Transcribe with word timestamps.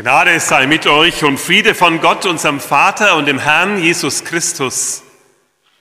Gnade 0.00 0.38
sei 0.38 0.68
mit 0.68 0.86
euch 0.86 1.24
und 1.24 1.38
Friede 1.38 1.74
von 1.74 2.00
Gott, 2.00 2.24
unserem 2.24 2.60
Vater 2.60 3.16
und 3.16 3.26
dem 3.26 3.40
Herrn 3.40 3.82
Jesus 3.82 4.22
Christus. 4.22 5.02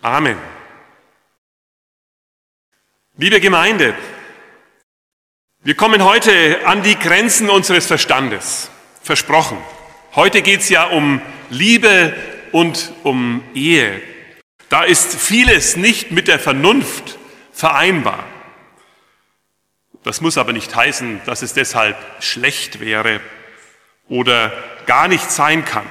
Amen. 0.01 0.39
Liebe 3.15 3.39
Gemeinde, 3.39 3.93
wir 5.61 5.75
kommen 5.75 6.03
heute 6.03 6.65
an 6.65 6.81
die 6.81 6.97
Grenzen 6.97 7.47
unseres 7.47 7.85
Verstandes. 7.85 8.71
Versprochen. 9.03 9.59
Heute 10.15 10.41
geht 10.41 10.61
es 10.61 10.69
ja 10.69 10.85
um 10.85 11.21
Liebe 11.51 12.15
und 12.51 12.93
um 13.03 13.43
Ehe. 13.53 14.01
Da 14.69 14.81
ist 14.81 15.13
vieles 15.13 15.77
nicht 15.77 16.09
mit 16.09 16.27
der 16.27 16.39
Vernunft 16.39 17.19
vereinbar. 17.51 18.23
Das 20.03 20.21
muss 20.21 20.39
aber 20.39 20.53
nicht 20.53 20.75
heißen, 20.75 21.21
dass 21.27 21.43
es 21.43 21.53
deshalb 21.53 21.95
schlecht 22.19 22.79
wäre 22.79 23.21
oder 24.09 24.51
gar 24.85 25.07
nicht 25.07 25.31
sein 25.31 25.65
kann. 25.65 25.85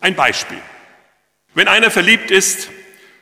Ein 0.00 0.14
Beispiel. 0.14 0.60
Wenn 1.54 1.68
einer 1.68 1.90
verliebt 1.90 2.30
ist, 2.30 2.70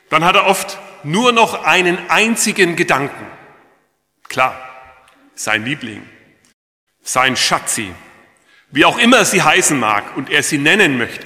dann 0.09 0.23
hat 0.23 0.35
er 0.35 0.45
oft 0.45 0.77
nur 1.03 1.31
noch 1.31 1.63
einen 1.63 1.97
einzigen 2.09 2.75
Gedanken. 2.75 3.25
Klar, 4.27 4.57
sein 5.35 5.65
Liebling, 5.65 6.07
sein 7.01 7.35
Schatzi, 7.35 7.93
wie 8.71 8.85
auch 8.85 8.97
immer 8.97 9.23
sie 9.25 9.41
heißen 9.41 9.79
mag 9.79 10.17
und 10.17 10.29
er 10.29 10.43
sie 10.43 10.57
nennen 10.57 10.97
möchte. 10.97 11.25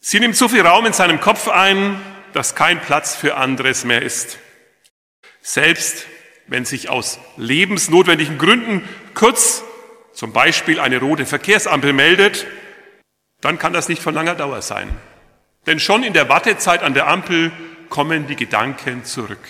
Sie 0.00 0.20
nimmt 0.20 0.36
so 0.36 0.48
viel 0.48 0.60
Raum 0.60 0.84
in 0.84 0.92
seinem 0.92 1.20
Kopf 1.20 1.48
ein, 1.48 2.00
dass 2.34 2.54
kein 2.54 2.80
Platz 2.80 3.14
für 3.14 3.36
anderes 3.36 3.84
mehr 3.84 4.02
ist. 4.02 4.38
Selbst 5.40 6.06
wenn 6.46 6.66
sich 6.66 6.90
aus 6.90 7.18
lebensnotwendigen 7.36 8.36
Gründen 8.36 8.86
kurz 9.14 9.64
zum 10.14 10.32
Beispiel 10.32 10.80
eine 10.80 10.98
rote 10.98 11.26
Verkehrsampel 11.26 11.92
meldet, 11.92 12.46
dann 13.40 13.58
kann 13.58 13.72
das 13.72 13.88
nicht 13.88 14.00
von 14.00 14.14
langer 14.14 14.34
Dauer 14.34 14.62
sein. 14.62 14.88
Denn 15.66 15.80
schon 15.80 16.02
in 16.02 16.12
der 16.12 16.28
Wartezeit 16.28 16.82
an 16.82 16.94
der 16.94 17.08
Ampel 17.08 17.52
kommen 17.90 18.26
die 18.26 18.36
Gedanken 18.36 19.04
zurück. 19.04 19.46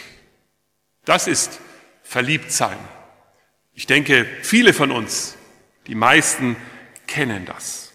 Das 1.05 1.29
ist 1.29 1.61
Verliebtsein. 2.03 2.79
Ich 3.75 3.87
denke, 3.87 4.27
viele 4.42 4.73
von 4.73 4.91
uns, 4.91 5.37
die 5.87 5.95
meisten, 5.95 6.57
kennen 7.07 7.45
das. 7.45 7.92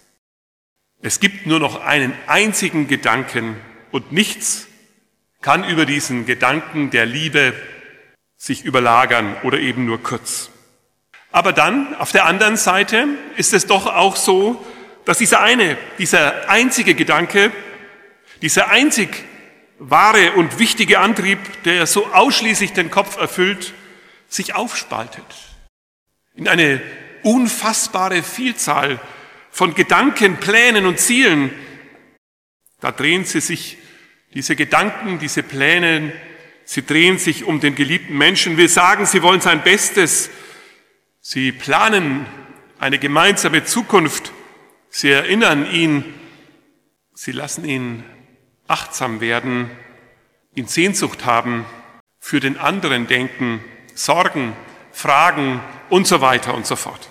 Es 1.02 1.20
gibt 1.20 1.46
nur 1.46 1.60
noch 1.60 1.82
einen 1.82 2.14
einzigen 2.28 2.88
Gedanken 2.88 3.56
und 3.92 4.12
nichts 4.12 4.68
kann 5.42 5.64
über 5.64 5.86
diesen 5.86 6.26
Gedanken 6.26 6.92
der 6.92 7.06
Liebe 7.06 7.54
sich 8.38 8.64
überlagern 8.64 9.38
oder 9.44 9.60
eben 9.60 9.86
nur 9.86 10.04
kurz. 10.04 10.50
Aber 11.32 11.54
dann, 11.54 11.96
auf 11.96 12.12
der 12.12 12.26
anderen 12.26 12.58
Seite, 12.58 13.08
ist 13.38 13.54
es 13.54 13.68
doch 13.68 13.86
auch 13.86 14.16
so, 14.16 14.64
dass 15.06 15.20
dieser 15.20 15.42
eine, 15.42 15.78
dieser 15.98 16.50
einzige 16.50 16.96
Gedanke, 16.96 17.52
dieser 18.42 18.70
einzig 18.70 19.24
wahre 19.78 20.34
und 20.34 20.60
wichtige 20.60 21.00
Antrieb, 21.00 21.40
der 21.64 21.88
so 21.88 22.08
ausschließlich 22.08 22.74
den 22.74 22.92
Kopf 22.92 23.18
erfüllt, 23.18 23.74
sich 24.28 24.56
aufspaltet 24.56 25.26
in 26.36 26.48
eine 26.48 26.82
unfassbare 27.24 28.24
Vielzahl 28.24 29.00
von 29.52 29.74
Gedanken, 29.74 30.38
Plänen 30.38 30.86
und 30.86 31.00
Zielen. 31.00 31.52
Da 32.80 32.92
drehen 32.92 33.26
sie 33.26 33.42
sich, 33.42 33.78
diese 34.34 34.56
Gedanken, 34.56 35.20
diese 35.20 35.44
Pläne, 35.44 36.14
sie 36.64 36.86
drehen 36.86 37.18
sich 37.18 37.44
um 37.44 37.60
den 37.60 37.76
geliebten 37.76 38.18
Menschen. 38.18 38.58
Wir 38.58 38.70
sagen, 38.70 39.06
sie 39.06 39.22
wollen 39.22 39.42
sein 39.42 39.64
Bestes, 39.64 40.30
Sie 41.32 41.52
planen 41.52 42.26
eine 42.80 42.98
gemeinsame 42.98 43.64
Zukunft. 43.64 44.32
Sie 44.90 45.12
erinnern 45.12 45.72
ihn, 45.72 46.04
sie 47.14 47.34
lassen 47.34 47.66
ihn 47.66 48.04
achtsam 48.68 49.22
werden, 49.22 49.70
ihn 50.56 50.66
Sehnsucht 50.66 51.26
haben, 51.26 51.68
für 52.20 52.40
den 52.40 52.58
anderen 52.58 53.06
denken, 53.06 53.64
sorgen, 53.94 54.54
fragen 54.92 55.62
und 55.92 56.08
so 56.08 56.20
weiter 56.20 56.56
und 56.56 56.66
so 56.66 56.76
fort. 56.76 57.10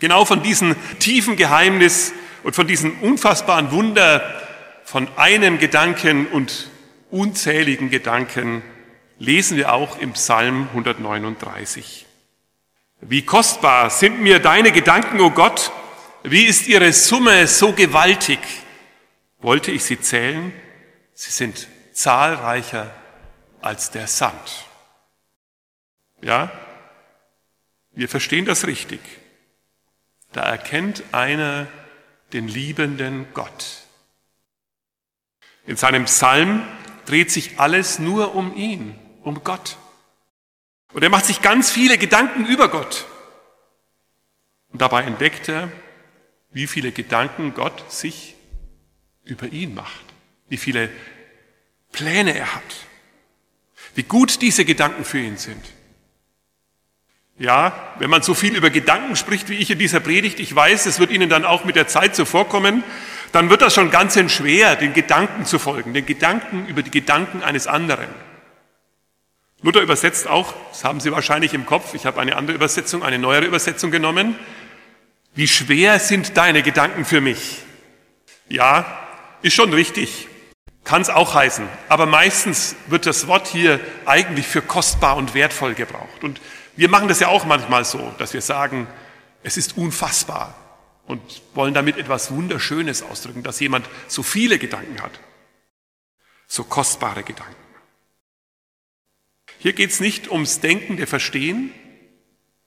Genau 0.00 0.24
von 0.24 0.42
diesem 0.42 0.74
tiefen 0.98 1.36
Geheimnis 1.36 2.12
und 2.42 2.56
von 2.56 2.66
diesem 2.66 2.98
unfassbaren 3.02 3.70
Wunder 3.70 4.42
von 4.82 5.06
einem 5.14 5.60
Gedanken 5.60 6.26
und 6.26 6.70
unzähligen 7.08 7.88
Gedanken 7.88 8.62
lesen 9.20 9.56
wir 9.56 9.72
auch 9.72 10.00
im 10.00 10.14
Psalm 10.14 10.66
139. 10.70 12.03
Wie 13.06 13.22
kostbar 13.22 13.90
sind 13.90 14.20
mir 14.20 14.38
deine 14.38 14.72
Gedanken, 14.72 15.20
o 15.20 15.26
oh 15.26 15.30
Gott, 15.30 15.72
wie 16.22 16.44
ist 16.44 16.66
ihre 16.66 16.92
Summe 16.94 17.46
so 17.46 17.72
gewaltig? 17.72 18.38
Wollte 19.40 19.70
ich 19.70 19.84
sie 19.84 20.00
zählen? 20.00 20.52
Sie 21.12 21.30
sind 21.30 21.68
zahlreicher 21.92 22.90
als 23.60 23.90
der 23.90 24.06
Sand. 24.06 24.64
Ja, 26.22 26.50
wir 27.92 28.08
verstehen 28.08 28.46
das 28.46 28.66
richtig. 28.66 29.00
Da 30.32 30.40
erkennt 30.40 31.02
einer 31.12 31.66
den 32.32 32.48
liebenden 32.48 33.26
Gott. 33.34 33.82
In 35.66 35.76
seinem 35.76 36.06
Psalm 36.06 36.66
dreht 37.04 37.30
sich 37.30 37.60
alles 37.60 37.98
nur 37.98 38.34
um 38.34 38.56
ihn, 38.56 38.98
um 39.22 39.44
Gott. 39.44 39.76
Und 40.94 41.02
er 41.02 41.10
macht 41.10 41.26
sich 41.26 41.42
ganz 41.42 41.70
viele 41.70 41.98
Gedanken 41.98 42.46
über 42.46 42.68
Gott. 42.68 43.04
Und 44.72 44.80
dabei 44.80 45.02
entdeckt 45.02 45.48
er, 45.48 45.70
wie 46.52 46.68
viele 46.68 46.92
Gedanken 46.92 47.52
Gott 47.52 47.92
sich 47.92 48.36
über 49.24 49.46
ihn 49.48 49.74
macht, 49.74 50.04
wie 50.48 50.56
viele 50.56 50.88
Pläne 51.90 52.36
er 52.36 52.54
hat, 52.54 52.62
wie 53.96 54.04
gut 54.04 54.40
diese 54.40 54.64
Gedanken 54.64 55.04
für 55.04 55.18
ihn 55.18 55.36
sind. 55.36 55.64
Ja, 57.38 57.94
wenn 57.98 58.10
man 58.10 58.22
so 58.22 58.34
viel 58.34 58.56
über 58.56 58.70
Gedanken 58.70 59.16
spricht 59.16 59.48
wie 59.48 59.56
ich 59.56 59.70
in 59.72 59.80
dieser 59.80 59.98
Predigt, 59.98 60.38
ich 60.38 60.54
weiß, 60.54 60.86
es 60.86 61.00
wird 61.00 61.10
Ihnen 61.10 61.28
dann 61.28 61.44
auch 61.44 61.64
mit 61.64 61.74
der 61.74 61.88
Zeit 61.88 62.14
so 62.14 62.24
vorkommen, 62.24 62.84
dann 63.32 63.50
wird 63.50 63.62
das 63.62 63.74
schon 63.74 63.90
ganz 63.90 64.16
schwer, 64.30 64.76
den 64.76 64.92
Gedanken 64.92 65.44
zu 65.44 65.58
folgen, 65.58 65.92
den 65.92 66.06
Gedanken 66.06 66.66
über 66.66 66.84
die 66.84 66.92
Gedanken 66.92 67.42
eines 67.42 67.66
anderen. 67.66 68.06
Luther 69.64 69.80
übersetzt 69.80 70.28
auch, 70.28 70.52
das 70.68 70.84
haben 70.84 71.00
Sie 71.00 71.10
wahrscheinlich 71.10 71.54
im 71.54 71.64
Kopf, 71.64 71.94
ich 71.94 72.04
habe 72.04 72.20
eine 72.20 72.36
andere 72.36 72.54
Übersetzung, 72.54 73.02
eine 73.02 73.18
neuere 73.18 73.46
Übersetzung 73.46 73.90
genommen. 73.90 74.38
Wie 75.34 75.48
schwer 75.48 75.98
sind 76.00 76.36
deine 76.36 76.62
Gedanken 76.62 77.06
für 77.06 77.22
mich? 77.22 77.62
Ja, 78.46 78.84
ist 79.40 79.54
schon 79.54 79.72
richtig, 79.72 80.28
kann 80.84 81.00
es 81.00 81.08
auch 81.08 81.32
heißen, 81.32 81.66
aber 81.88 82.04
meistens 82.04 82.76
wird 82.88 83.06
das 83.06 83.26
Wort 83.26 83.46
hier 83.48 83.80
eigentlich 84.04 84.46
für 84.46 84.60
kostbar 84.60 85.16
und 85.16 85.32
wertvoll 85.32 85.72
gebraucht. 85.72 86.22
Und 86.22 86.42
wir 86.76 86.90
machen 86.90 87.08
das 87.08 87.20
ja 87.20 87.28
auch 87.28 87.46
manchmal 87.46 87.86
so, 87.86 88.12
dass 88.18 88.34
wir 88.34 88.42
sagen, 88.42 88.86
es 89.42 89.56
ist 89.56 89.78
unfassbar 89.78 90.54
und 91.06 91.22
wollen 91.54 91.72
damit 91.72 91.96
etwas 91.96 92.30
Wunderschönes 92.30 93.02
ausdrücken, 93.02 93.42
dass 93.42 93.60
jemand 93.60 93.88
so 94.08 94.22
viele 94.22 94.58
Gedanken 94.58 95.00
hat, 95.00 95.18
so 96.46 96.64
kostbare 96.64 97.22
Gedanken. 97.22 97.63
Hier 99.64 99.72
geht 99.72 99.92
es 99.92 99.98
nicht 100.00 100.30
ums 100.30 100.60
Denken 100.60 100.98
der 100.98 101.06
Verstehen, 101.06 101.72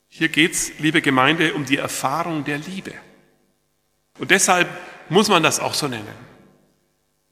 hier 0.09 0.29
geht 0.29 0.53
es, 0.53 0.79
liebe 0.79 1.03
Gemeinde, 1.03 1.53
um 1.53 1.63
die 1.63 1.77
Erfahrung 1.77 2.43
der 2.43 2.57
Liebe. 2.57 2.91
Und 4.17 4.31
deshalb 4.31 4.67
muss 5.07 5.27
man 5.29 5.43
das 5.43 5.59
auch 5.59 5.75
so 5.75 5.87
nennen. 5.87 6.15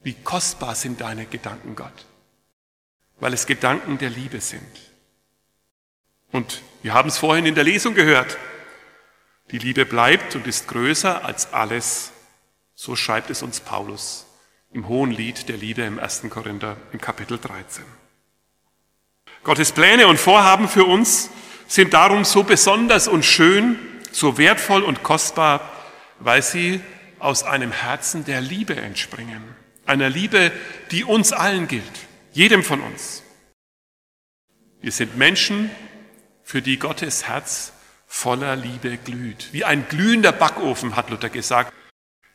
Wie 0.03 0.13
kostbar 0.13 0.75
sind 0.75 1.01
deine 1.01 1.25
Gedanken, 1.25 1.75
Gott? 1.75 2.05
Weil 3.19 3.33
es 3.33 3.47
Gedanken 3.47 3.97
der 3.97 4.11
Liebe 4.11 4.39
sind. 4.39 4.61
Und 6.31 6.61
wir 6.83 6.93
haben 6.93 7.09
es 7.09 7.17
vorhin 7.17 7.47
in 7.47 7.55
der 7.55 7.63
Lesung 7.63 7.95
gehört. 7.95 8.37
Die 9.49 9.57
Liebe 9.57 9.87
bleibt 9.87 10.35
und 10.35 10.45
ist 10.45 10.67
größer 10.67 11.25
als 11.25 11.53
alles. 11.53 12.11
So 12.75 12.95
schreibt 12.95 13.31
es 13.31 13.41
uns 13.41 13.61
Paulus 13.61 14.27
im 14.71 14.87
Hohen 14.87 15.09
Lied 15.09 15.49
der 15.49 15.57
Liebe 15.57 15.81
im 15.81 15.97
1. 15.97 16.25
Korinther 16.29 16.77
im 16.91 17.01
Kapitel 17.01 17.39
13. 17.39 18.04
Gottes 19.45 19.71
Pläne 19.71 20.07
und 20.07 20.19
Vorhaben 20.19 20.67
für 20.67 20.85
uns 20.85 21.29
sind 21.67 21.93
darum 21.93 22.25
so 22.25 22.41
besonders 22.41 23.07
und 23.07 23.23
schön, 23.23 23.77
so 24.11 24.39
wertvoll 24.39 24.81
und 24.81 25.03
kostbar, 25.03 25.71
weil 26.19 26.41
sie 26.41 26.81
aus 27.19 27.43
einem 27.43 27.71
Herzen 27.71 28.25
der 28.25 28.41
Liebe 28.41 28.75
entspringen. 28.75 29.43
Einer 29.85 30.09
Liebe, 30.09 30.51
die 30.89 31.03
uns 31.03 31.31
allen 31.31 31.67
gilt, 31.67 31.83
jedem 32.31 32.63
von 32.63 32.81
uns. 32.81 33.21
Wir 34.81 34.91
sind 34.91 35.15
Menschen, 35.15 35.69
für 36.43 36.63
die 36.63 36.79
Gottes 36.79 37.27
Herz 37.27 37.71
voller 38.07 38.55
Liebe 38.55 38.97
glüht. 38.97 39.49
Wie 39.51 39.63
ein 39.63 39.87
glühender 39.87 40.31
Backofen, 40.31 40.95
hat 40.95 41.11
Luther 41.11 41.29
gesagt. 41.29 41.71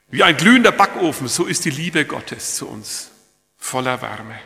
Wie 0.09 0.23
ein 0.23 0.37
glühender 0.37 0.73
Backofen, 0.73 1.27
so 1.27 1.47
ist 1.47 1.65
die 1.65 1.71
Liebe 1.71 2.05
Gottes 2.05 2.55
zu 2.55 2.69
uns, 2.69 3.11
voller 3.57 4.01
Wärme. 4.01 4.39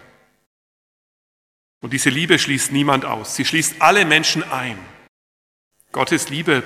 Und 1.84 1.92
diese 1.92 2.08
Liebe 2.08 2.38
schließt 2.38 2.72
niemand 2.72 3.04
aus. 3.04 3.36
Sie 3.36 3.44
schließt 3.44 3.82
alle 3.82 4.06
Menschen 4.06 4.42
ein. 4.42 4.78
Gottes 5.92 6.30
Liebe 6.30 6.62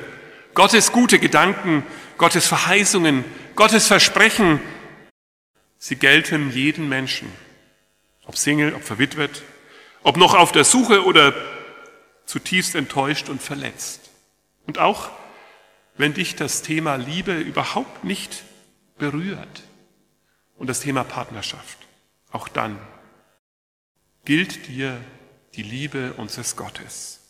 Gottes 0.55 0.93
gute 0.93 1.19
Gedanken, 1.19 1.83
Gottes 2.19 2.47
Verheißungen, 2.47 3.25
Gottes 3.57 3.89
Versprechen, 3.89 4.61
sie 5.77 5.97
gelten 5.97 6.53
jeden 6.53 6.89
Menschen, 6.89 7.33
ob 8.27 8.37
Single, 8.37 8.75
ob 8.75 8.85
verwitwet, 8.85 9.43
ob 10.05 10.17
noch 10.19 10.35
auf 10.35 10.53
der 10.53 10.63
Suche 10.63 11.05
oder 11.05 11.35
zutiefst 12.25 12.77
enttäuscht 12.77 13.29
und 13.29 13.43
verletzt. 13.43 14.11
Und 14.69 14.79
auch 14.79 15.11
wenn 15.97 16.15
dich 16.15 16.37
das 16.37 16.63
Thema 16.63 16.95
Liebe 16.95 17.35
überhaupt 17.35 18.05
nicht 18.05 18.45
berührt 18.99 19.65
und 20.59 20.69
das 20.69 20.79
Thema 20.79 21.03
Partnerschaft, 21.03 21.79
auch 22.31 22.47
dann 22.47 22.79
gilt 24.29 24.69
dir 24.69 25.01
die 25.55 25.63
Liebe 25.63 26.13
unseres 26.19 26.55
Gottes. 26.55 27.21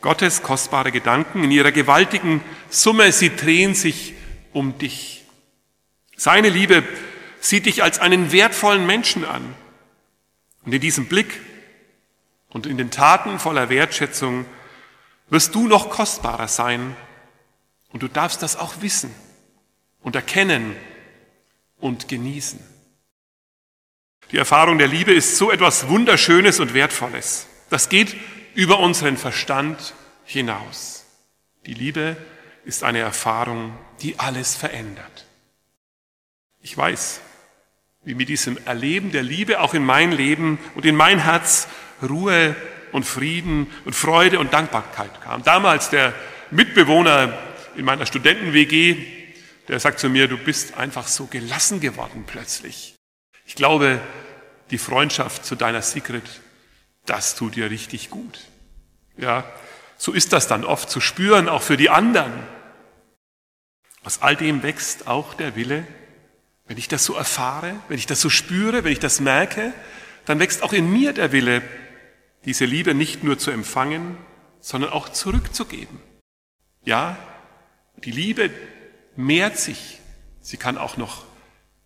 Gottes 0.00 0.40
kostbare 0.40 0.92
Gedanken 0.92 1.42
in 1.42 1.50
ihrer 1.50 1.72
gewaltigen 1.72 2.42
Summe, 2.68 3.10
sie 3.10 3.34
drehen 3.34 3.74
sich 3.74 4.14
um 4.52 4.78
dich. 4.78 5.24
Seine 6.16 6.48
Liebe 6.48 6.84
sieht 7.40 7.66
dich 7.66 7.82
als 7.82 7.98
einen 7.98 8.30
wertvollen 8.30 8.86
Menschen 8.86 9.24
an. 9.24 9.56
Und 10.64 10.72
in 10.72 10.80
diesem 10.80 11.06
Blick 11.06 11.40
und 12.50 12.66
in 12.66 12.78
den 12.78 12.92
Taten 12.92 13.40
voller 13.40 13.68
Wertschätzung 13.68 14.46
wirst 15.28 15.56
du 15.56 15.66
noch 15.66 15.90
kostbarer 15.90 16.46
sein. 16.46 16.94
Und 17.88 18.04
du 18.04 18.06
darfst 18.06 18.44
das 18.44 18.54
auch 18.54 18.74
wissen 18.80 19.12
und 20.02 20.14
erkennen 20.14 20.76
und 21.80 22.06
genießen. 22.06 22.69
Die 24.32 24.38
Erfahrung 24.38 24.78
der 24.78 24.86
Liebe 24.86 25.12
ist 25.12 25.36
so 25.36 25.50
etwas 25.50 25.88
Wunderschönes 25.88 26.60
und 26.60 26.72
Wertvolles. 26.72 27.48
Das 27.68 27.88
geht 27.88 28.16
über 28.54 28.78
unseren 28.78 29.16
Verstand 29.16 29.94
hinaus. 30.24 31.04
Die 31.66 31.74
Liebe 31.74 32.16
ist 32.64 32.84
eine 32.84 33.00
Erfahrung, 33.00 33.76
die 34.02 34.18
alles 34.18 34.54
verändert. 34.54 35.26
Ich 36.62 36.76
weiß, 36.76 37.20
wie 38.04 38.14
mit 38.14 38.28
diesem 38.28 38.58
Erleben 38.66 39.10
der 39.10 39.22
Liebe 39.22 39.60
auch 39.60 39.74
in 39.74 39.84
mein 39.84 40.12
Leben 40.12 40.58
und 40.74 40.84
in 40.86 40.94
mein 40.94 41.18
Herz 41.18 41.66
Ruhe 42.00 42.54
und 42.92 43.04
Frieden 43.04 43.66
und 43.84 43.94
Freude 43.94 44.38
und 44.38 44.52
Dankbarkeit 44.52 45.20
kam. 45.22 45.42
Damals 45.42 45.90
der 45.90 46.14
Mitbewohner 46.50 47.36
in 47.76 47.84
meiner 47.84 48.06
Studenten-WG, 48.06 48.96
der 49.68 49.80
sagt 49.80 49.98
zu 49.98 50.08
mir, 50.08 50.28
du 50.28 50.38
bist 50.38 50.76
einfach 50.76 51.08
so 51.08 51.26
gelassen 51.26 51.80
geworden 51.80 52.24
plötzlich. 52.26 52.94
Ich 53.50 53.56
glaube, 53.56 54.00
die 54.70 54.78
Freundschaft 54.78 55.44
zu 55.44 55.56
deiner 55.56 55.82
Secret, 55.82 56.22
das 57.04 57.34
tut 57.34 57.56
dir 57.56 57.68
richtig 57.68 58.08
gut. 58.08 58.46
Ja, 59.16 59.44
so 59.96 60.12
ist 60.12 60.32
das 60.32 60.46
dann 60.46 60.64
oft 60.64 60.88
zu 60.88 61.00
spüren, 61.00 61.48
auch 61.48 61.62
für 61.62 61.76
die 61.76 61.90
anderen. 61.90 62.32
Aus 64.04 64.22
all 64.22 64.36
dem 64.36 64.62
wächst 64.62 65.08
auch 65.08 65.34
der 65.34 65.56
Wille, 65.56 65.84
wenn 66.68 66.78
ich 66.78 66.86
das 66.86 67.04
so 67.04 67.14
erfahre, 67.14 67.74
wenn 67.88 67.98
ich 67.98 68.06
das 68.06 68.20
so 68.20 68.30
spüre, 68.30 68.84
wenn 68.84 68.92
ich 68.92 69.00
das 69.00 69.18
merke, 69.18 69.72
dann 70.26 70.38
wächst 70.38 70.62
auch 70.62 70.72
in 70.72 70.88
mir 70.88 71.12
der 71.12 71.32
Wille, 71.32 71.60
diese 72.44 72.66
Liebe 72.66 72.94
nicht 72.94 73.24
nur 73.24 73.36
zu 73.36 73.50
empfangen, 73.50 74.16
sondern 74.60 74.92
auch 74.92 75.08
zurückzugeben. 75.08 75.98
Ja, 76.84 77.18
die 77.96 78.12
Liebe 78.12 78.52
mehrt 79.16 79.58
sich. 79.58 79.98
Sie 80.40 80.56
kann 80.56 80.78
auch 80.78 80.96
noch 80.96 81.24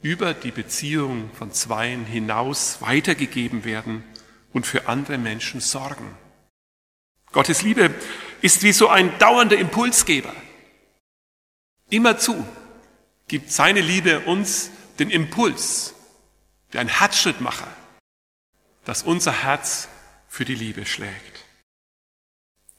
über 0.05 0.35
die 0.35 0.51
Beziehung 0.51 1.31
von 1.33 1.51
Zweien 1.51 2.05
hinaus 2.05 2.83
weitergegeben 2.83 3.65
werden 3.65 4.05
und 4.53 4.67
für 4.67 4.87
andere 4.87 5.17
Menschen 5.17 5.63
sorgen. 5.63 6.15
Gottes 7.33 7.63
Liebe 7.63 7.93
ist 8.43 8.63
wie 8.63 8.73
so 8.73 8.89
ein 8.89 9.19
dauernder 9.19 9.57
Impulsgeber. 9.57 10.35
Immerzu 11.89 12.47
gibt 13.29 13.51
seine 13.51 13.81
Liebe 13.81 14.21
uns 14.21 14.71
den 14.99 15.09
Impuls, 15.09 15.95
wie 16.71 16.79
ein 16.79 16.89
Herzschrittmacher, 16.89 17.75
dass 18.85 19.05
unser 19.05 19.33
Herz 19.33 19.89
für 20.29 20.45
die 20.45 20.55
Liebe 20.55 20.85
schlägt. 20.85 21.47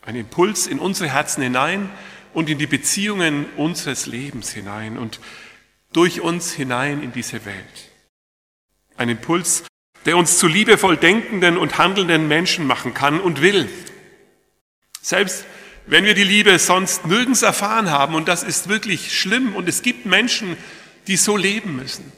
Ein 0.04 0.16
Impuls 0.16 0.68
in 0.68 0.78
unsere 0.78 1.10
Herzen 1.10 1.42
hinein 1.42 1.90
und 2.36 2.52
in 2.52 2.60
die 2.60 2.68
Beziehungen 2.68 3.48
unseres 3.58 4.06
Lebens 4.06 4.52
hinein 4.52 5.00
und 5.00 5.20
durch 5.96 6.20
uns 6.20 6.52
hinein 6.52 7.02
in 7.02 7.14
diese 7.14 7.46
Welt. 7.46 7.92
Ein 8.98 9.10
Impuls, 9.10 9.64
der 10.06 10.18
uns 10.18 10.38
zu 10.38 10.48
liebevoll 10.48 10.98
denkenden 10.98 11.58
und 11.58 11.78
handelnden 11.78 12.28
Menschen 12.28 12.68
machen 12.68 12.94
kann 12.94 13.20
und 13.20 13.42
will. 13.42 13.70
Selbst 15.02 15.46
wenn 15.88 16.04
wir 16.04 16.16
die 16.16 16.24
Liebe 16.24 16.58
sonst 16.60 17.06
nirgends 17.06 17.44
erfahren 17.44 17.92
haben, 17.92 18.16
und 18.16 18.28
das 18.28 18.44
ist 18.44 18.68
wirklich 18.68 19.18
schlimm, 19.18 19.56
und 19.56 19.70
es 19.70 19.84
gibt 19.84 20.06
Menschen, 20.06 20.58
die 21.08 21.16
so 21.16 21.38
leben 21.38 21.76
müssen. 21.76 22.12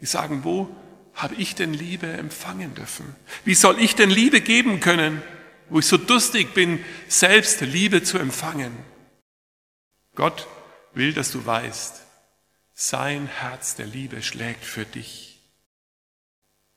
Die 0.00 0.06
sagen, 0.06 0.42
wo 0.42 0.74
habe 1.14 1.34
ich 1.36 1.54
denn 1.54 1.72
Liebe 1.72 2.06
empfangen 2.06 2.74
dürfen? 2.74 3.14
Wie 3.44 3.54
soll 3.54 3.78
ich 3.78 3.94
denn 3.94 4.10
Liebe 4.10 4.40
geben 4.40 4.80
können, 4.80 5.22
wo 5.68 5.78
ich 5.78 5.86
so 5.86 5.98
durstig 5.98 6.54
bin, 6.54 6.84
selbst 7.08 7.60
Liebe 7.60 8.02
zu 8.02 8.18
empfangen? 8.18 8.74
Gott 10.14 10.48
will, 10.94 11.12
dass 11.12 11.30
du 11.30 11.44
weißt, 11.44 12.03
sein 12.74 13.26
Herz 13.26 13.76
der 13.76 13.86
Liebe 13.86 14.22
schlägt 14.22 14.64
für 14.64 14.84
dich. 14.84 15.40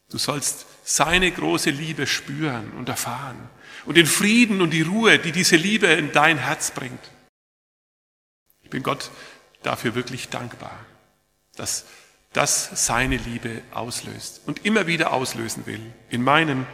Du 0.09 0.17
sollst 0.17 0.65
seine 0.83 1.29
große 1.31 1.71
Liebe 1.71 2.07
spüren 2.07 2.71
und 2.71 2.87
erfahren 2.87 3.49
und 3.85 3.97
den 3.97 4.05
Frieden 4.05 4.61
und 4.61 4.69
die 4.69 4.83
Ruhe, 4.83 5.19
die 5.19 5.31
diese 5.31 5.57
Liebe 5.57 5.87
in 5.87 6.11
dein 6.13 6.37
Herz 6.37 6.71
bringt. 6.71 7.11
Ich 8.63 8.69
bin 8.69 8.83
Gott 8.83 9.11
dafür 9.63 9.95
wirklich 9.95 10.29
dankbar, 10.29 10.85
dass 11.55 11.85
das 12.31 12.85
seine 12.85 13.17
Liebe 13.17 13.61
auslöst 13.71 14.41
und 14.45 14.65
immer 14.65 14.87
wieder 14.87 15.11
auslösen 15.11 15.65
will, 15.65 15.81
in 16.09 16.23
meinem 16.23 16.65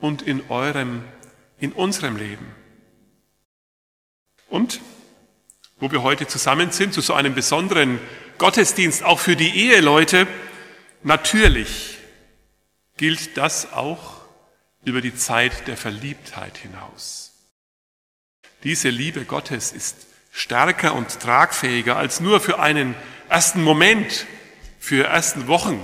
und 0.00 0.22
in 0.22 0.48
eurem, 0.50 1.04
in 1.58 1.72
unserem 1.72 2.16
Leben. 2.16 2.46
Und 4.48 4.80
wo 5.78 5.90
wir 5.90 6.02
heute 6.02 6.26
zusammen 6.26 6.70
sind, 6.70 6.94
zu 6.94 7.00
so 7.00 7.14
einem 7.14 7.34
besonderen 7.34 8.00
Gottesdienst, 8.42 9.04
auch 9.04 9.20
für 9.20 9.36
die 9.36 9.56
Eheleute, 9.56 10.26
natürlich 11.04 11.96
gilt 12.96 13.36
das 13.36 13.72
auch 13.72 14.20
über 14.84 15.00
die 15.00 15.14
Zeit 15.14 15.68
der 15.68 15.76
Verliebtheit 15.76 16.58
hinaus. 16.58 17.34
Diese 18.64 18.88
Liebe 18.88 19.24
Gottes 19.26 19.70
ist 19.70 19.94
stärker 20.32 20.96
und 20.96 21.20
tragfähiger 21.20 21.96
als 21.96 22.18
nur 22.18 22.40
für 22.40 22.58
einen 22.58 22.96
ersten 23.28 23.62
Moment, 23.62 24.26
für 24.80 25.06
ersten 25.06 25.46
Wochen, 25.46 25.80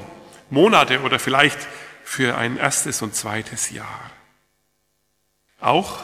Monate 0.50 1.02
oder 1.02 1.20
vielleicht 1.20 1.60
für 2.02 2.36
ein 2.36 2.56
erstes 2.56 3.02
und 3.02 3.14
zweites 3.14 3.70
Jahr. 3.70 4.10
Auch 5.60 6.00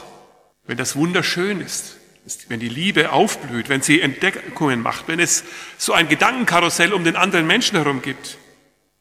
wenn 0.69 0.77
das 0.77 0.95
wunderschön 0.95 1.61
ist, 1.61 1.97
wenn 2.49 2.61
die 2.61 2.69
Liebe 2.69 3.13
aufblüht, 3.13 3.69
wenn 3.69 3.83
sie 3.83 4.01
Entdeckungen 4.01 4.81
macht, 4.81 5.09
wenn 5.09 5.21
es 5.21 5.45
so 5.77 5.93
ein 5.93 6.09
Gedankenkarussell 6.09 6.93
um 6.93 7.05
den 7.05 7.17
anderen 7.17 7.47
Menschen 7.47 7.77
herum 7.77 8.01
gibt, 8.01 8.39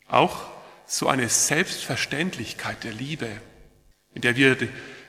auch 0.07 0.45
so 0.85 1.07
eine 1.07 1.29
Selbstverständlichkeit 1.29 2.83
der 2.83 2.91
Liebe, 2.91 3.29
in 4.13 4.21
der 4.21 4.35
wir 4.35 4.57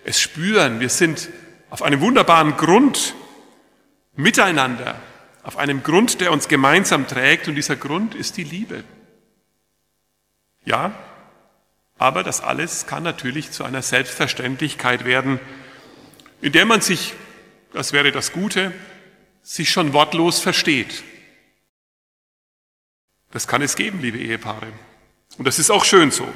es 0.04 0.20
spüren, 0.20 0.80
wir 0.80 0.90
sind 0.90 1.28
auf 1.70 1.82
einem 1.82 2.00
wunderbaren 2.00 2.56
Grund 2.56 3.14
miteinander 4.14 5.00
auf 5.44 5.58
einem 5.58 5.82
Grund, 5.82 6.20
der 6.20 6.32
uns 6.32 6.48
gemeinsam 6.48 7.06
trägt 7.06 7.48
und 7.48 7.54
dieser 7.54 7.76
Grund 7.76 8.14
ist 8.14 8.38
die 8.38 8.44
Liebe. 8.44 8.82
Ja, 10.64 10.92
aber 11.98 12.22
das 12.22 12.40
alles 12.40 12.86
kann 12.86 13.02
natürlich 13.02 13.50
zu 13.50 13.62
einer 13.62 13.82
Selbstverständlichkeit 13.82 15.04
werden, 15.04 15.38
in 16.40 16.52
der 16.52 16.64
man 16.64 16.80
sich, 16.80 17.12
das 17.74 17.92
wäre 17.92 18.12
das 18.12 18.32
Gute, 18.32 18.72
sich 19.42 19.68
schon 19.68 19.92
wortlos 19.92 20.40
versteht. 20.40 21.02
Das 23.32 23.48
kann 23.48 23.62
es 23.62 23.74
geben, 23.74 24.00
liebe 24.00 24.18
Ehepaare. 24.18 24.68
Und 25.38 25.44
das 25.44 25.58
ist 25.58 25.70
auch 25.70 25.84
schön 25.84 26.12
so, 26.12 26.26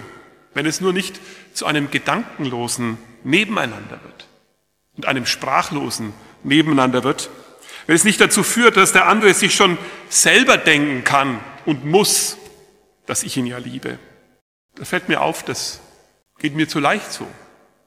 wenn 0.53 0.67
es 0.67 0.81
nur 0.81 0.93
nicht 0.93 1.21
zu 1.55 1.65
einem 1.65 1.93
gedankenlosen 1.93 2.99
Nebeneinander 3.23 4.01
wird 4.03 4.27
und 4.97 5.07
einem 5.07 5.27
sprachlosen 5.27 6.13
Nebeneinander 6.43 7.05
wird, 7.05 7.31
wenn 7.87 7.95
es 7.95 8.05
nicht 8.05 8.21
dazu 8.21 8.43
führt, 8.43 8.77
dass 8.77 8.93
der 8.93 9.07
andere 9.07 9.33
sich 9.33 9.55
schon 9.55 9.79
selber 10.09 10.59
denken 10.59 11.05
kann 11.05 11.41
und 11.65 11.85
muss, 11.85 12.37
dass 13.07 13.23
ich 13.23 13.37
ihn 13.37 13.47
ja 13.47 13.59
liebe. 13.59 13.99
Da 14.75 14.85
fällt 14.85 15.09
mir 15.09 15.21
auf, 15.23 15.45
das 15.45 15.81
geht 16.39 16.57
mir 16.57 16.69
zu 16.69 16.81
leicht 16.81 17.13
so, 17.13 17.27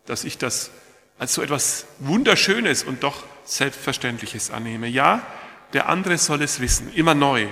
dass 0.05 0.24
ich 0.24 0.38
das 0.38 0.72
als 1.20 1.34
so 1.34 1.41
etwas 1.41 1.86
Wunderschönes 2.00 2.84
und 2.84 3.03
doch 3.03 3.24
Selbstverständliches 3.51 4.50
annehme. 4.50 4.88
Ja, 4.88 5.25
der 5.74 5.89
andere 5.89 6.17
soll 6.17 6.41
es 6.41 6.62
wissen, 6.62 6.93
immer 6.93 7.13
neu, 7.13 7.48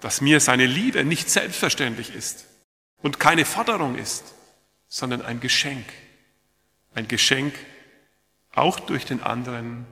dass 0.00 0.20
mir 0.20 0.40
seine 0.40 0.66
Liebe 0.66 1.04
nicht 1.04 1.30
selbstverständlich 1.30 2.14
ist 2.14 2.46
und 3.00 3.20
keine 3.20 3.44
Forderung 3.44 3.96
ist, 3.96 4.34
sondern 4.88 5.22
ein 5.22 5.38
Geschenk. 5.38 5.86
Ein 6.94 7.06
Geschenk 7.06 7.54
auch 8.54 8.80
durch 8.80 9.04
den 9.04 9.22
anderen 9.22 9.86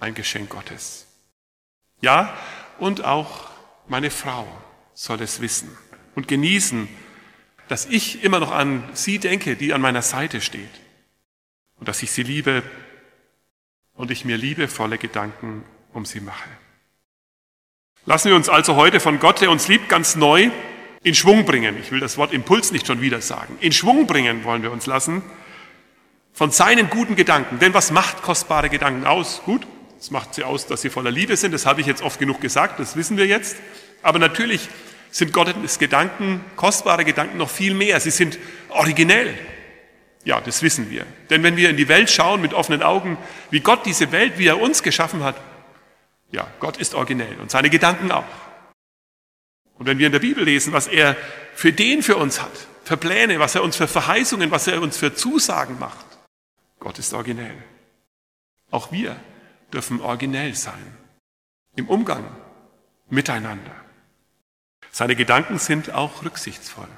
ein 0.00 0.14
Geschenk 0.14 0.50
Gottes. 0.50 1.06
Ja, 2.00 2.36
und 2.78 3.04
auch 3.04 3.50
meine 3.86 4.10
Frau 4.10 4.46
soll 4.92 5.22
es 5.22 5.40
wissen 5.40 5.76
und 6.16 6.26
genießen, 6.26 6.88
dass 7.68 7.86
ich 7.86 8.24
immer 8.24 8.40
noch 8.40 8.50
an 8.50 8.82
sie 8.92 9.20
denke, 9.20 9.54
die 9.54 9.72
an 9.72 9.80
meiner 9.80 10.02
Seite 10.02 10.40
steht. 10.40 10.68
Und 11.76 11.88
dass 11.88 12.02
ich 12.02 12.10
sie 12.10 12.24
liebe 12.24 12.62
und 13.94 14.10
ich 14.10 14.24
mir 14.24 14.36
liebevolle 14.36 14.98
Gedanken 14.98 15.64
um 15.92 16.04
sie 16.04 16.20
mache. 16.20 16.48
Lassen 18.06 18.28
wir 18.28 18.36
uns 18.36 18.48
also 18.48 18.76
heute 18.76 19.00
von 19.00 19.18
Gott, 19.18 19.40
der 19.40 19.50
uns 19.50 19.68
liebt, 19.68 19.88
ganz 19.88 20.16
neu 20.16 20.50
in 21.02 21.14
Schwung 21.14 21.44
bringen. 21.44 21.76
Ich 21.80 21.90
will 21.90 22.00
das 22.00 22.18
Wort 22.18 22.32
Impuls 22.32 22.72
nicht 22.72 22.86
schon 22.86 23.00
wieder 23.00 23.20
sagen. 23.20 23.56
In 23.60 23.72
Schwung 23.72 24.06
bringen 24.06 24.44
wollen 24.44 24.62
wir 24.62 24.72
uns 24.72 24.86
lassen 24.86 25.22
von 26.32 26.50
seinen 26.50 26.90
guten 26.90 27.16
Gedanken. 27.16 27.58
Denn 27.60 27.72
was 27.72 27.92
macht 27.92 28.22
kostbare 28.22 28.68
Gedanken 28.68 29.06
aus? 29.06 29.42
Gut, 29.44 29.66
es 30.00 30.10
macht 30.10 30.34
sie 30.34 30.44
aus, 30.44 30.66
dass 30.66 30.82
sie 30.82 30.90
voller 30.90 31.10
Liebe 31.10 31.36
sind. 31.36 31.52
Das 31.52 31.64
habe 31.64 31.80
ich 31.80 31.86
jetzt 31.86 32.02
oft 32.02 32.18
genug 32.18 32.40
gesagt, 32.40 32.80
das 32.80 32.96
wissen 32.96 33.16
wir 33.16 33.26
jetzt. 33.26 33.56
Aber 34.02 34.18
natürlich 34.18 34.68
sind 35.10 35.32
Gottes 35.32 35.78
Gedanken, 35.78 36.44
kostbare 36.56 37.04
Gedanken 37.04 37.38
noch 37.38 37.48
viel 37.48 37.72
mehr. 37.72 38.00
Sie 38.00 38.10
sind 38.10 38.38
originell. 38.68 39.34
Ja, 40.24 40.40
das 40.40 40.62
wissen 40.62 40.90
wir. 40.90 41.06
Denn 41.30 41.42
wenn 41.42 41.56
wir 41.56 41.70
in 41.70 41.76
die 41.76 41.88
Welt 41.88 42.10
schauen 42.10 42.40
mit 42.40 42.54
offenen 42.54 42.82
Augen, 42.82 43.18
wie 43.50 43.60
Gott 43.60 43.84
diese 43.84 44.10
Welt, 44.10 44.38
wie 44.38 44.46
er 44.46 44.60
uns 44.60 44.82
geschaffen 44.82 45.22
hat, 45.22 45.36
ja, 46.30 46.46
Gott 46.60 46.78
ist 46.78 46.94
originell 46.94 47.38
und 47.40 47.50
seine 47.50 47.70
Gedanken 47.70 48.10
auch. 48.10 48.24
Und 49.78 49.86
wenn 49.86 49.98
wir 49.98 50.06
in 50.06 50.12
der 50.12 50.20
Bibel 50.20 50.44
lesen, 50.44 50.72
was 50.72 50.86
er 50.86 51.16
für 51.54 51.72
den 51.72 52.02
für 52.02 52.16
uns 52.16 52.40
hat, 52.40 52.52
für 52.84 52.96
Pläne, 52.96 53.38
was 53.38 53.54
er 53.54 53.62
uns 53.62 53.76
für 53.76 53.86
Verheißungen, 53.86 54.50
was 54.50 54.66
er 54.66 54.80
uns 54.80 54.96
für 54.96 55.14
Zusagen 55.14 55.78
macht, 55.78 56.06
Gott 56.80 56.98
ist 56.98 57.12
originell. 57.12 57.56
Auch 58.70 58.92
wir 58.92 59.16
dürfen 59.72 60.00
originell 60.00 60.54
sein 60.54 60.96
im 61.76 61.88
Umgang 61.88 62.24
miteinander. 63.08 63.74
Seine 64.90 65.16
Gedanken 65.16 65.58
sind 65.58 65.90
auch 65.90 66.24
rücksichtsvoll. 66.24 66.88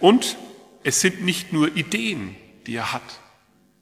Und 0.00 0.36
es 0.82 1.00
sind 1.00 1.22
nicht 1.22 1.52
nur 1.52 1.76
Ideen, 1.76 2.36
die 2.66 2.74
er 2.76 2.92
hat, 2.92 3.20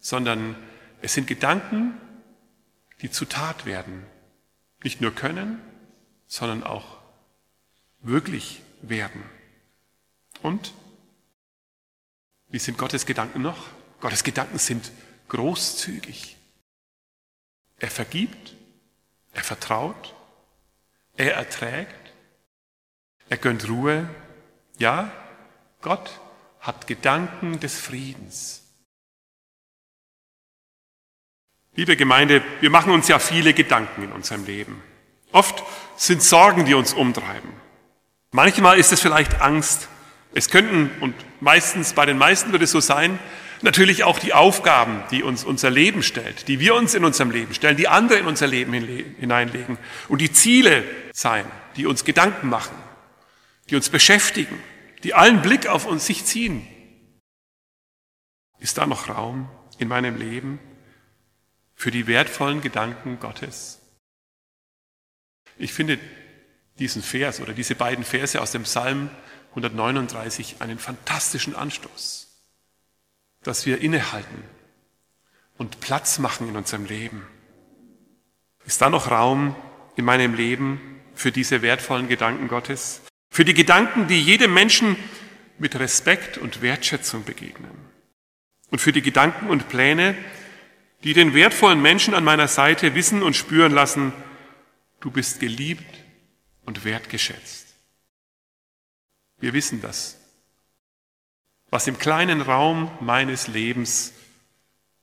sondern 0.01 0.57
es 1.01 1.15
sind 1.15 1.27
Gedanken, 1.27 2.01
die 3.03 3.11
zu 3.11 3.25
Tat 3.25 3.67
werden. 3.67 4.05
Nicht 4.83 5.01
nur 5.01 5.15
können, 5.15 5.61
sondern 6.27 6.63
auch 6.63 6.99
wirklich 8.01 8.63
werden. 8.83 9.23
Und 10.43 10.73
wie 12.49 12.59
sind 12.59 12.79
Gottes 12.79 13.07
Gedanken 13.07 13.43
noch? 13.43 13.67
Gottes 14.01 14.25
Gedanken 14.25 14.59
sind 14.59 14.91
großzügig. 15.29 16.37
Er 17.79 17.91
vergibt, 17.91 18.57
er 19.33 19.45
vertraut, 19.45 20.15
er 21.17 21.35
erträgt, 21.35 22.13
er 23.29 23.37
gönnt 23.37 23.69
Ruhe. 23.69 24.09
Ja, 24.79 25.13
Gott 25.81 26.21
hat 26.69 26.87
Gedanken 26.87 27.59
des 27.61 27.81
Friedens. 27.81 28.63
Liebe 31.75 31.97
Gemeinde, 31.97 32.43
wir 32.61 32.69
machen 32.69 32.93
uns 32.93 33.09
ja 33.09 33.19
viele 33.19 33.55
Gedanken 33.55 34.03
in 34.03 34.13
unserem 34.13 34.45
Leben. 34.45 34.83
Oft 35.33 35.65
sind 35.97 36.23
Sorgen, 36.23 36.67
die 36.67 36.75
uns 36.75 36.93
umtreiben. 36.93 37.51
Manchmal 38.33 38.79
ist 38.79 38.93
es 38.93 39.01
vielleicht 39.01 39.41
Angst. 39.41 39.89
Es 40.35 40.51
könnten, 40.51 40.91
und 41.01 41.15
meistens, 41.41 41.95
bei 41.95 42.05
den 42.05 42.19
meisten 42.19 42.53
wird 42.53 42.63
es 42.63 42.73
so 42.73 42.81
sein, 42.81 43.19
natürlich 43.63 44.05
auch 44.05 44.19
die 44.19 44.35
Aufgaben, 44.35 45.03
die 45.11 45.23
uns 45.23 45.45
unser 45.45 45.71
Leben 45.71 46.03
stellt, 46.03 46.49
die 46.49 46.61
wir 46.61 46.75
uns 46.75 46.93
in 46.93 47.03
unserem 47.03 47.31
Leben 47.31 47.55
stellen, 47.55 47.79
die 47.79 47.89
andere 47.89 48.19
in 48.19 48.27
unser 48.27 48.47
Leben 48.47 48.75
hineinlegen 48.75 49.79
und 50.09 50.21
die 50.21 50.33
Ziele 50.33 50.85
sein, 51.15 51.47
die 51.77 51.87
uns 51.87 52.05
Gedanken 52.05 52.51
machen, 52.51 52.77
die 53.71 53.77
uns 53.77 53.89
beschäftigen, 53.89 54.63
die 55.05 55.15
allen 55.15 55.43
Blick 55.43 55.67
auf 55.67 55.87
uns 55.87 56.07
sich 56.07 56.25
ziehen. 56.25 56.67
Ist 58.59 58.79
da 58.79 58.87
noch 58.87 59.09
Raum 59.09 59.49
in 59.79 59.89
meinem 59.89 60.17
Leben 60.17 60.59
für 61.75 61.91
die 61.91 62.07
wertvollen 62.07 62.61
Gedanken 62.61 63.21
Gottes? 63.21 63.81
Ich 65.57 65.73
finde 65.73 65.99
diesen 66.79 67.03
Vers 67.03 67.41
oder 67.41 67.53
diese 67.53 67.75
beiden 67.75 68.05
Verse 68.05 68.41
aus 68.41 68.53
dem 68.53 68.63
Psalm 68.63 69.11
139 69.51 70.57
einen 70.61 70.79
fantastischen 70.79 71.57
Anstoß, 71.57 72.29
dass 73.43 73.67
wir 73.67 73.81
innehalten 73.81 74.45
und 75.57 75.81
Platz 75.81 76.19
machen 76.19 76.49
in 76.49 76.57
unserem 76.57 76.85
Leben. 76.85 77.27
Ist 78.65 78.81
da 78.81 78.91
noch 78.91 79.11
Raum 79.11 79.57
in 79.97 80.05
meinem 80.05 80.35
Leben 80.35 81.01
für 81.15 81.33
diese 81.33 81.63
wertvollen 81.63 82.09
Gedanken 82.09 82.49
Gottes? 82.49 83.01
Für 83.31 83.45
die 83.45 83.55
Gedanken, 83.55 84.09
die 84.09 84.21
jedem 84.21 84.55
Menschen 84.55 84.97
mit 85.59 85.79
Respekt 85.79 86.39
und 86.39 86.63
Wertschätzung 86.63 87.25
begegnen. 87.25 87.71
Und 88.71 88.81
für 88.81 88.93
die 88.93 89.03
Gedanken 89.03 89.49
und 89.49 89.69
Pläne, 89.69 90.15
die 91.05 91.15
den 91.15 91.35
wertvollen 91.35 91.81
Menschen 91.81 92.15
an 92.15 92.25
meiner 92.25 92.49
Seite 92.49 92.95
wissen 92.95 93.23
und 93.23 93.37
spüren 93.37 93.73
lassen, 93.73 94.13
du 95.01 95.11
bist 95.11 95.41
geliebt 95.41 96.05
und 96.65 96.85
wertgeschätzt. 96.85 97.67
Wir 99.39 99.53
wissen 99.53 99.81
das. 99.81 100.17
Was 101.71 101.87
im 101.87 101.99
kleinen 101.99 102.41
Raum 102.41 102.91
meines 103.01 103.47
Lebens 103.47 104.13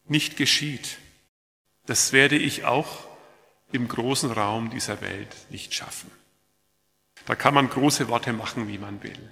nicht 0.07 0.35
geschieht, 0.35 0.97
das 1.85 2.11
werde 2.11 2.37
ich 2.37 2.65
auch 2.65 3.07
im 3.71 3.87
großen 3.87 4.31
Raum 4.31 4.69
dieser 4.69 5.01
Welt 5.01 5.35
nicht 5.49 5.73
schaffen. 5.73 6.11
Da 7.25 7.35
kann 7.35 7.53
man 7.53 7.69
große 7.69 8.07
Worte 8.07 8.33
machen, 8.33 8.67
wie 8.67 8.77
man 8.77 9.01
will. 9.03 9.31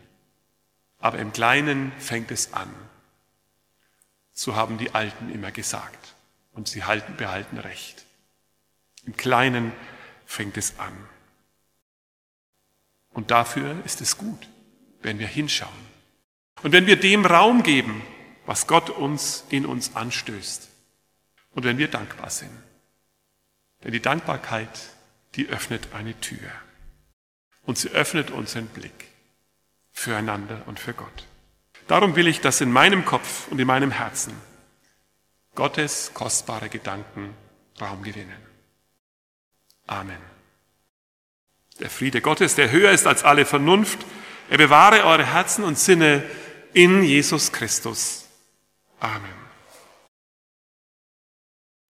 Aber 1.00 1.20
im 1.20 1.34
Kleinen 1.34 1.92
fängt 2.00 2.32
es 2.32 2.54
an. 2.54 2.74
So 4.32 4.56
haben 4.56 4.78
die 4.78 4.92
Alten 4.96 5.32
immer 5.32 5.52
gesagt. 5.52 6.16
Und 6.54 6.68
sie 6.68 6.84
halten, 6.84 7.16
behalten 7.18 7.58
Recht. 7.58 8.06
Im 9.06 9.16
Kleinen 9.18 9.74
fängt 10.26 10.58
es 10.58 10.80
an. 10.80 10.94
Und 13.12 13.32
dafür 13.32 13.76
ist 13.86 14.02
es 14.02 14.18
gut, 14.18 14.48
wenn 15.02 15.20
wir 15.20 15.28
hinschauen. 15.28 15.72
Und 16.64 16.72
wenn 16.72 16.88
wir 16.88 17.00
dem 17.00 17.26
Raum 17.26 17.64
geben, 17.64 18.02
was 18.46 18.68
Gott 18.68 18.90
uns 18.90 19.46
in 19.50 19.66
uns 19.66 19.96
anstößt. 19.96 20.70
Und 21.54 21.64
wenn 21.64 21.78
wir 21.78 21.90
dankbar 21.90 22.30
sind. 22.30 22.52
Denn 23.84 23.92
die 23.92 24.02
Dankbarkeit, 24.02 24.70
die 25.36 25.48
öffnet 25.48 25.94
eine 25.94 26.20
Tür. 26.20 26.52
Und 27.66 27.78
sie 27.78 27.90
öffnet 27.90 28.32
unseren 28.32 28.68
Blick 28.68 29.08
füreinander 29.92 30.64
und 30.66 30.80
für 30.80 30.94
Gott. 30.94 31.28
Darum 31.88 32.16
will 32.16 32.28
ich, 32.28 32.42
dass 32.42 32.62
in 32.62 32.72
meinem 32.72 33.06
Kopf 33.06 33.48
und 33.50 33.60
in 33.60 33.68
meinem 33.68 33.92
Herzen 33.92 34.34
Gottes 35.56 36.12
kostbare 36.14 36.70
Gedanken 36.70 37.36
Raum 37.80 38.04
gewinnen. 38.04 38.38
Amen. 39.88 40.18
Der 41.80 41.90
Friede 41.90 42.22
Gottes, 42.22 42.56
der 42.56 42.72
höher 42.72 42.92
ist 42.92 43.08
als 43.08 43.24
alle 43.24 43.46
Vernunft, 43.46 44.00
er 44.50 44.58
bewahre 44.58 45.04
eure 45.06 45.26
Herzen 45.26 45.64
und 45.64 45.78
Sinne 45.78 46.24
in 46.74 47.04
Jesus 47.04 47.52
Christus. 47.52 48.26
Amen. 49.00 49.43